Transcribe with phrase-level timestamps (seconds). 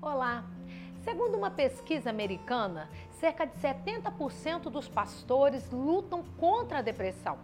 [0.00, 0.44] Olá!
[1.02, 7.38] Segundo uma pesquisa americana, cerca de 70% dos pastores lutam contra a depressão.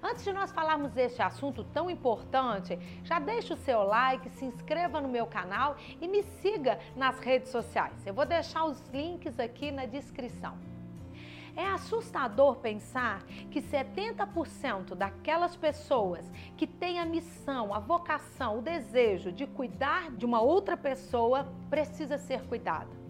[0.00, 5.00] Antes de nós falarmos deste assunto tão importante, já deixe o seu like, se inscreva
[5.00, 8.06] no meu canal e me siga nas redes sociais.
[8.06, 10.56] Eu vou deixar os links aqui na descrição.
[11.54, 19.30] É assustador pensar que 70% daquelas pessoas que têm a missão, a vocação, o desejo
[19.30, 23.02] de cuidar de uma outra pessoa precisa ser cuidada.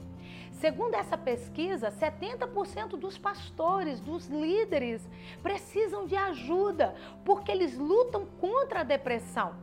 [0.53, 5.09] Segundo essa pesquisa, 70% dos pastores, dos líderes,
[5.43, 9.55] precisam de ajuda porque eles lutam contra a depressão.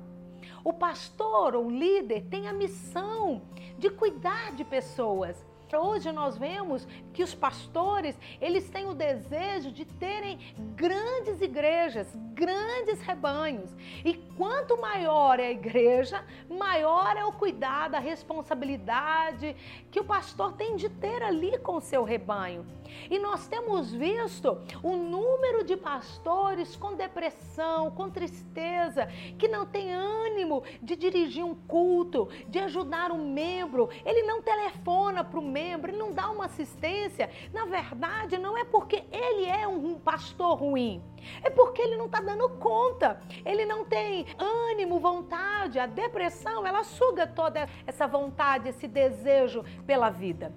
[0.64, 3.42] O pastor ou líder tem a missão
[3.78, 5.46] de cuidar de pessoas
[5.78, 10.40] Hoje nós vemos que os pastores, eles têm o desejo de terem
[10.76, 13.70] grandes igrejas, grandes rebanhos.
[14.04, 19.56] E quanto maior é a igreja, maior é o cuidado, a responsabilidade
[19.92, 22.66] que o pastor tem de ter ali com o seu rebanho.
[23.10, 29.06] E nós temos visto o número de pastores com depressão, com tristeza,
[29.38, 35.24] que não tem ânimo de dirigir um culto, de ajudar um membro, ele não telefona
[35.24, 37.30] para o membro membro, ele não dá uma assistência.
[37.54, 41.02] Na verdade, não é porque ele é um pastor ruim,
[41.44, 45.80] é porque ele não está dando conta, ele não tem ânimo, vontade.
[45.80, 50.54] A depressão, ela suga toda essa vontade, esse desejo pela vida.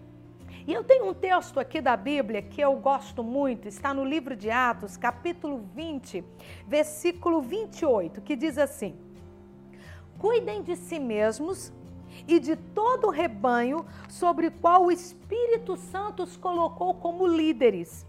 [0.64, 4.36] E eu tenho um texto aqui da Bíblia que eu gosto muito, está no livro
[4.36, 6.24] de Atos, capítulo 20,
[6.68, 8.96] versículo 28, que diz assim:
[10.20, 11.72] Cuidem de si mesmos
[12.26, 18.06] e de todo o rebanho sobre o qual o Espírito Santo os colocou como líderes,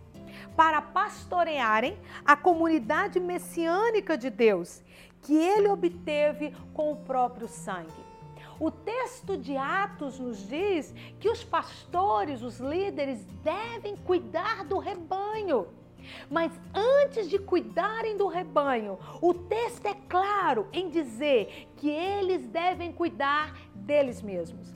[0.56, 4.84] para pastorearem a comunidade messiânica de Deus,
[5.22, 8.14] que ele obteve com o próprio sangue.
[8.60, 15.68] O texto de Atos nos diz que os pastores, os líderes, devem cuidar do rebanho.
[16.30, 22.92] Mas antes de cuidarem do rebanho, o texto é claro em dizer que eles devem
[22.92, 24.74] cuidar deles mesmos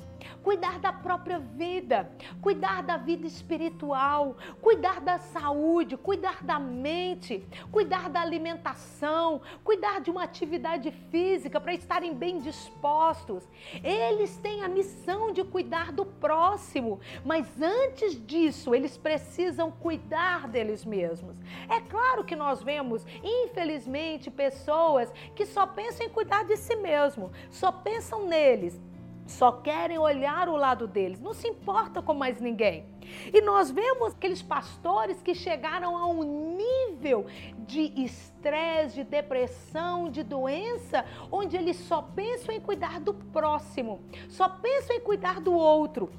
[0.47, 2.09] cuidar da própria vida,
[2.41, 10.09] cuidar da vida espiritual, cuidar da saúde, cuidar da mente, cuidar da alimentação, cuidar de
[10.09, 13.43] uma atividade física para estarem bem dispostos.
[13.83, 20.85] Eles têm a missão de cuidar do próximo, mas antes disso, eles precisam cuidar deles
[20.85, 21.35] mesmos.
[21.69, 27.33] É claro que nós vemos, infelizmente, pessoas que só pensam em cuidar de si mesmo,
[27.49, 28.79] só pensam neles
[29.27, 32.85] só querem olhar o lado deles, não se importa com mais ninguém.
[33.33, 37.25] E nós vemos aqueles pastores que chegaram a um nível
[37.59, 44.49] de estresse, de depressão, de doença, onde eles só pensam em cuidar do próximo, só
[44.49, 46.11] pensam em cuidar do outro.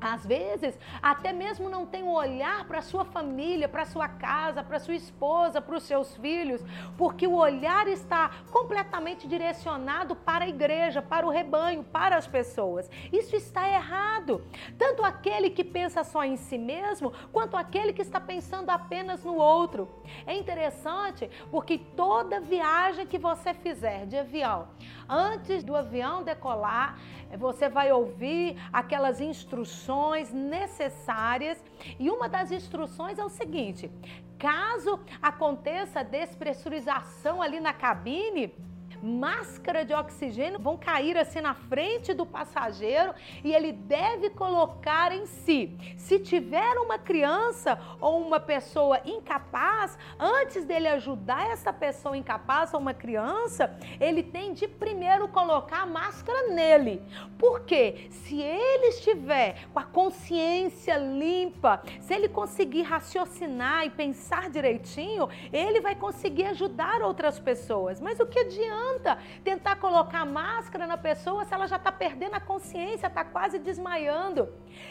[0.00, 4.78] Às vezes, até mesmo não tem um olhar para sua família, para sua casa, para
[4.78, 6.62] sua esposa, para os seus filhos,
[6.96, 12.90] porque o olhar está completamente direcionado para a igreja, para o rebanho, para as pessoas.
[13.12, 14.44] Isso está errado.
[14.78, 19.34] Tanto aquele que pensa só em si mesmo, quanto aquele que está pensando apenas no
[19.34, 19.88] outro.
[20.26, 24.68] É interessante porque toda viagem que você fizer de avião,
[25.08, 26.98] antes do avião decolar,
[27.38, 31.62] você vai ouvir aquelas instruções necessárias.
[31.98, 33.90] E uma das instruções é o seguinte:
[34.38, 38.54] caso aconteça despressurização ali na cabine,
[39.02, 43.14] máscara de oxigênio vão cair assim na frente do passageiro
[43.44, 45.76] e ele deve colocar em si.
[45.96, 52.80] Se tiver uma criança ou uma pessoa incapaz, antes dele ajudar essa pessoa incapaz ou
[52.80, 57.02] uma criança, ele tem de primeiro colocar a máscara nele.
[57.38, 65.28] Porque se ele estiver com a consciência limpa, se ele conseguir raciocinar e pensar direitinho,
[65.52, 68.00] ele vai conseguir ajudar outras pessoas.
[68.00, 68.85] Mas o que adianta?
[68.86, 73.58] Adianta tentar colocar máscara na pessoa se ela já está perdendo a consciência, está quase
[73.58, 74.48] desmaiando.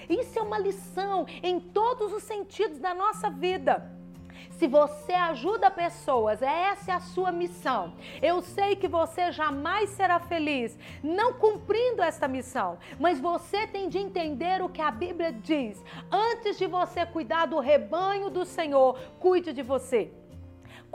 [0.10, 3.92] Isso é uma lição em todos os sentidos da nossa vida.
[4.52, 7.94] Se você ajuda pessoas, essa é a sua missão.
[8.22, 13.98] Eu sei que você jamais será feliz não cumprindo esta missão, mas você tem de
[13.98, 15.84] entender o que a Bíblia diz.
[16.10, 20.14] Antes de você cuidar do rebanho do Senhor, cuide de você.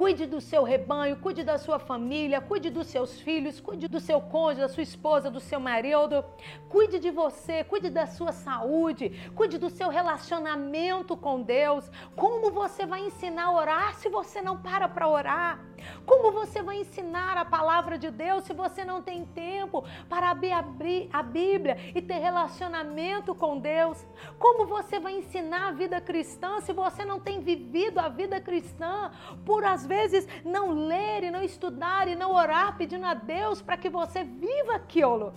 [0.00, 4.18] Cuide do seu rebanho, cuide da sua família, cuide dos seus filhos, cuide do seu
[4.18, 6.24] cônjuge, da sua esposa, do seu marido.
[6.70, 11.90] Cuide de você, cuide da sua saúde, cuide do seu relacionamento com Deus.
[12.16, 15.60] Como você vai ensinar a orar se você não para para orar?
[16.06, 21.08] Como você vai ensinar a palavra de Deus se você não tem tempo para abrir
[21.12, 24.06] a Bíblia e ter relacionamento com Deus?
[24.38, 29.10] Como você vai ensinar a vida cristã se você não tem vivido a vida cristã
[29.44, 33.76] por às vezes não ler e não estudar e não orar pedindo a Deus para
[33.76, 35.34] que você viva aquilo?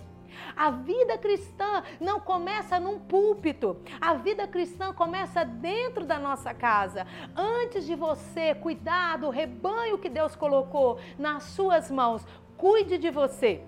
[0.55, 3.77] A vida cristã não começa num púlpito.
[3.99, 7.07] A vida cristã começa dentro da nossa casa.
[7.35, 13.63] Antes de você cuidar do rebanho que Deus colocou nas suas mãos, cuide de você.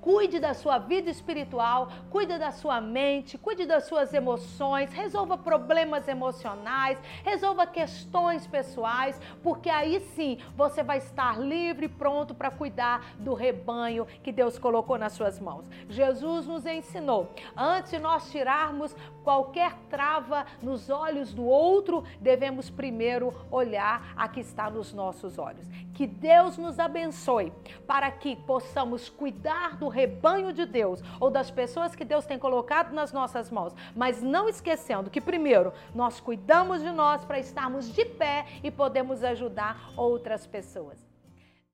[0.00, 6.08] Cuide da sua vida espiritual, cuide da sua mente, cuide das suas emoções, resolva problemas
[6.08, 13.14] emocionais, resolva questões pessoais, porque aí sim você vai estar livre e pronto para cuidar
[13.18, 15.66] do rebanho que Deus colocou nas suas mãos.
[15.88, 23.34] Jesus nos ensinou, antes de nós tirarmos qualquer trava nos olhos do outro, devemos primeiro
[23.50, 25.66] olhar a que está nos nossos olhos.
[25.92, 27.52] Que Deus nos abençoe
[27.86, 32.94] para que possamos cuidar do rebanho de Deus ou das pessoas que Deus tem colocado
[32.94, 38.06] nas nossas mãos, mas não esquecendo que primeiro nós cuidamos de nós para estarmos de
[38.06, 41.09] pé e podemos ajudar outras pessoas.